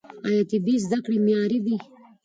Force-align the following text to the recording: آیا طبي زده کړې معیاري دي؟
آیا 0.27 0.41
طبي 0.49 0.75
زده 0.85 0.97
کړې 1.05 1.17
معیاري 1.25 1.59
دي؟ 1.65 1.75